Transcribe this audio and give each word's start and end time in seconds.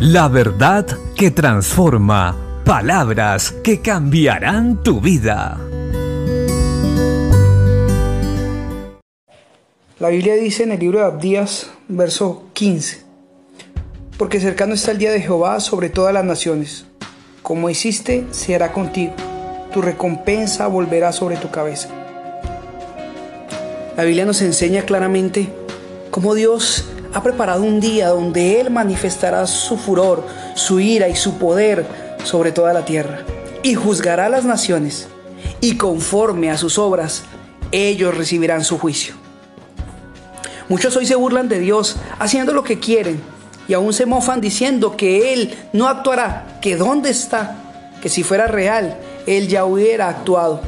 La 0.00 0.28
verdad 0.28 0.86
que 1.14 1.30
transforma. 1.30 2.34
Palabras 2.64 3.52
que 3.62 3.82
cambiarán 3.82 4.82
tu 4.82 4.98
vida. 4.98 5.60
La 9.98 10.08
Biblia 10.08 10.36
dice 10.36 10.62
en 10.62 10.72
el 10.72 10.80
libro 10.80 11.00
de 11.00 11.04
Abdías, 11.04 11.70
verso 11.88 12.44
15, 12.54 13.02
porque 14.16 14.40
cercano 14.40 14.72
está 14.72 14.92
el 14.92 14.96
día 14.96 15.12
de 15.12 15.20
Jehová 15.20 15.60
sobre 15.60 15.90
todas 15.90 16.14
las 16.14 16.24
naciones. 16.24 16.86
Como 17.42 17.68
hiciste, 17.68 18.24
se 18.30 18.54
hará 18.54 18.72
contigo. 18.72 19.12
Tu 19.70 19.82
recompensa 19.82 20.66
volverá 20.66 21.12
sobre 21.12 21.36
tu 21.36 21.50
cabeza. 21.50 21.90
La 23.98 24.04
Biblia 24.04 24.24
nos 24.24 24.40
enseña 24.40 24.80
claramente 24.80 25.52
cómo 26.10 26.34
Dios 26.34 26.86
ha 27.12 27.22
preparado 27.22 27.62
un 27.62 27.80
día 27.80 28.08
donde 28.08 28.60
Él 28.60 28.70
manifestará 28.70 29.46
su 29.46 29.76
furor, 29.76 30.26
su 30.54 30.80
ira 30.80 31.08
y 31.08 31.16
su 31.16 31.38
poder 31.38 31.86
sobre 32.24 32.52
toda 32.52 32.72
la 32.72 32.84
tierra, 32.84 33.24
y 33.62 33.74
juzgará 33.74 34.26
a 34.26 34.30
las 34.30 34.44
naciones, 34.44 35.08
y 35.60 35.76
conforme 35.76 36.50
a 36.50 36.58
sus 36.58 36.78
obras, 36.78 37.24
ellos 37.72 38.16
recibirán 38.16 38.64
su 38.64 38.78
juicio. 38.78 39.14
Muchos 40.68 40.96
hoy 40.96 41.06
se 41.06 41.16
burlan 41.16 41.48
de 41.48 41.58
Dios 41.58 41.96
haciendo 42.18 42.52
lo 42.52 42.62
que 42.62 42.78
quieren, 42.78 43.20
y 43.66 43.74
aún 43.74 43.92
se 43.92 44.06
mofan 44.06 44.40
diciendo 44.40 44.96
que 44.96 45.32
Él 45.32 45.54
no 45.72 45.88
actuará, 45.88 46.58
que 46.60 46.76
dónde 46.76 47.10
está, 47.10 47.56
que 48.00 48.08
si 48.08 48.22
fuera 48.22 48.46
real, 48.46 48.98
Él 49.26 49.48
ya 49.48 49.64
hubiera 49.64 50.08
actuado. 50.08 50.60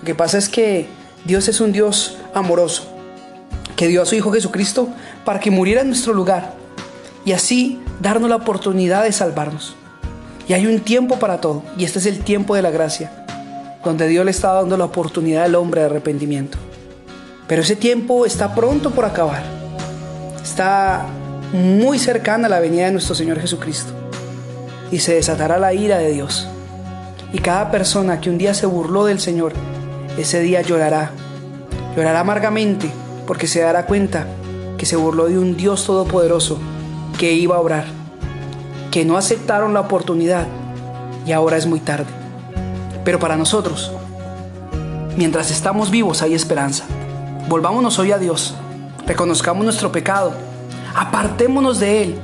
Lo 0.00 0.04
que 0.04 0.14
pasa 0.14 0.38
es 0.38 0.48
que 0.48 0.86
Dios 1.24 1.48
es 1.48 1.60
un 1.60 1.72
Dios 1.72 2.18
amoroso 2.34 2.95
que 3.76 3.86
dio 3.86 4.02
a 4.02 4.06
su 4.06 4.14
Hijo 4.14 4.32
Jesucristo 4.32 4.88
para 5.24 5.38
que 5.38 5.50
muriera 5.50 5.82
en 5.82 5.88
nuestro 5.88 6.14
lugar 6.14 6.54
y 7.24 7.32
así 7.32 7.80
darnos 8.00 8.30
la 8.30 8.36
oportunidad 8.36 9.04
de 9.04 9.12
salvarnos. 9.12 9.76
Y 10.48 10.54
hay 10.54 10.66
un 10.66 10.80
tiempo 10.80 11.18
para 11.18 11.40
todo, 11.40 11.62
y 11.76 11.84
este 11.84 11.98
es 11.98 12.06
el 12.06 12.20
tiempo 12.20 12.54
de 12.54 12.62
la 12.62 12.70
gracia, 12.70 13.26
donde 13.84 14.06
Dios 14.06 14.24
le 14.24 14.30
está 14.30 14.52
dando 14.52 14.76
la 14.76 14.84
oportunidad 14.84 15.44
al 15.44 15.56
hombre 15.56 15.80
de 15.80 15.86
arrepentimiento. 15.88 16.56
Pero 17.48 17.62
ese 17.62 17.76
tiempo 17.76 18.26
está 18.26 18.54
pronto 18.54 18.92
por 18.92 19.04
acabar. 19.04 19.42
Está 20.42 21.06
muy 21.52 21.98
cercana 21.98 22.46
a 22.46 22.50
la 22.50 22.60
venida 22.60 22.86
de 22.86 22.92
nuestro 22.92 23.16
Señor 23.16 23.40
Jesucristo. 23.40 23.92
Y 24.92 25.00
se 25.00 25.14
desatará 25.14 25.58
la 25.58 25.74
ira 25.74 25.98
de 25.98 26.12
Dios. 26.12 26.46
Y 27.32 27.38
cada 27.38 27.72
persona 27.72 28.20
que 28.20 28.30
un 28.30 28.38
día 28.38 28.54
se 28.54 28.66
burló 28.66 29.04
del 29.04 29.18
Señor, 29.18 29.52
ese 30.16 30.40
día 30.40 30.62
llorará. 30.62 31.10
Llorará 31.96 32.20
amargamente 32.20 32.88
porque 33.26 33.46
se 33.46 33.60
dará 33.60 33.86
cuenta 33.86 34.26
que 34.78 34.86
se 34.86 34.96
burló 34.96 35.26
de 35.26 35.38
un 35.38 35.56
Dios 35.56 35.84
todopoderoso 35.84 36.58
que 37.18 37.32
iba 37.32 37.56
a 37.56 37.60
obrar, 37.60 37.86
que 38.90 39.04
no 39.04 39.16
aceptaron 39.16 39.74
la 39.74 39.80
oportunidad 39.80 40.46
y 41.26 41.32
ahora 41.32 41.56
es 41.56 41.66
muy 41.66 41.80
tarde. 41.80 42.06
Pero 43.04 43.18
para 43.18 43.36
nosotros, 43.36 43.92
mientras 45.16 45.50
estamos 45.50 45.90
vivos 45.90 46.22
hay 46.22 46.34
esperanza. 46.34 46.84
Volvámonos 47.48 47.98
hoy 47.98 48.12
a 48.12 48.18
Dios, 48.18 48.54
reconozcamos 49.06 49.64
nuestro 49.64 49.92
pecado, 49.92 50.32
apartémonos 50.94 51.78
de 51.78 52.02
Él 52.02 52.18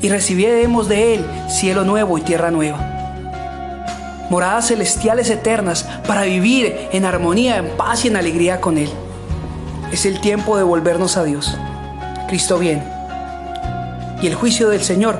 y 0.00 0.08
recibiremos 0.08 0.88
de 0.88 1.14
Él 1.14 1.26
cielo 1.48 1.84
nuevo 1.84 2.18
y 2.18 2.22
tierra 2.22 2.50
nueva. 2.50 2.94
Moradas 4.30 4.68
celestiales 4.68 5.30
eternas 5.30 5.84
para 6.06 6.22
vivir 6.22 6.88
en 6.92 7.06
armonía, 7.06 7.56
en 7.56 7.68
paz 7.76 8.04
y 8.04 8.08
en 8.08 8.16
alegría 8.16 8.60
con 8.60 8.76
Él. 8.76 8.90
Es 9.92 10.04
el 10.04 10.20
tiempo 10.20 10.56
de 10.56 10.62
volvernos 10.62 11.16
a 11.16 11.24
Dios. 11.24 11.56
Cristo 12.28 12.58
viene. 12.58 12.84
Y 14.20 14.26
el 14.26 14.34
juicio 14.34 14.68
del 14.68 14.82
Señor 14.82 15.18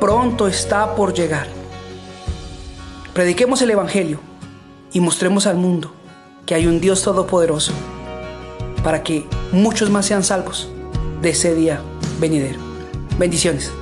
pronto 0.00 0.48
está 0.48 0.94
por 0.96 1.14
llegar. 1.14 1.46
Prediquemos 3.14 3.62
el 3.62 3.70
Evangelio 3.70 4.20
y 4.92 5.00
mostremos 5.00 5.46
al 5.46 5.56
mundo 5.56 5.92
que 6.46 6.54
hay 6.54 6.66
un 6.66 6.80
Dios 6.80 7.02
todopoderoso 7.02 7.72
para 8.82 9.02
que 9.02 9.26
muchos 9.52 9.90
más 9.90 10.06
sean 10.06 10.24
salvos 10.24 10.68
de 11.22 11.30
ese 11.30 11.54
día 11.54 11.80
venidero. 12.20 12.58
Bendiciones. 13.18 13.72